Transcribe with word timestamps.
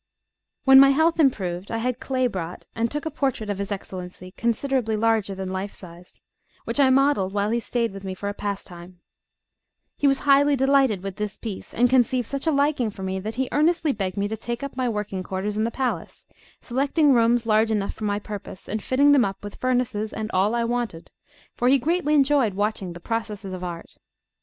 When 0.63 0.79
my 0.79 0.89
health 0.89 1.19
improved, 1.19 1.69
I 1.69 1.77
had 1.77 1.99
clay 1.99 2.25
brought, 2.25 2.65
and 2.75 2.89
took 2.89 3.05
a 3.05 3.11
portrait 3.11 3.51
of 3.51 3.59
his 3.59 3.71
Excellency, 3.71 4.33
considerably 4.35 4.95
larger 4.97 5.35
than 5.35 5.51
life 5.53 5.73
size, 5.75 6.19
which 6.63 6.79
I 6.79 6.89
modelled 6.89 7.33
while 7.33 7.51
he 7.51 7.59
stayed 7.59 7.93
with 7.93 8.03
me 8.03 8.15
for 8.15 8.33
pastime. 8.33 8.99
He 9.95 10.07
was 10.07 10.21
highly 10.21 10.55
delighted 10.55 11.03
with 11.03 11.17
this 11.17 11.37
piece, 11.37 11.71
and 11.71 11.87
conceived 11.87 12.27
such 12.27 12.47
a 12.47 12.51
liking 12.51 12.89
for 12.89 13.03
me 13.03 13.19
that 13.19 13.35
he 13.35 13.47
earnestly 13.51 13.91
begged 13.91 14.17
me 14.17 14.27
to 14.27 14.35
take 14.35 14.63
up 14.63 14.75
my 14.75 14.89
working 14.89 15.21
quarters 15.21 15.55
in 15.55 15.65
the 15.65 15.69
palace, 15.69 16.25
selecting 16.59 17.13
rooms 17.13 17.45
large 17.45 17.69
enough 17.69 17.93
for 17.93 18.05
my 18.05 18.17
purpose, 18.17 18.67
and 18.67 18.81
fitting 18.81 19.11
them 19.11 19.23
up 19.23 19.43
with 19.43 19.53
furnaces 19.57 20.13
and 20.13 20.31
all 20.33 20.55
I 20.55 20.63
wanted, 20.63 21.11
for 21.53 21.67
he 21.67 21.77
greatly 21.77 22.15
enjoyed 22.15 22.55
watching 22.55 22.93
the 22.93 22.99
processes 22.99 23.53
of 23.53 23.63
art. 23.63 23.97